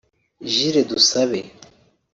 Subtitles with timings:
[0.53, 1.41] Jules Dusabe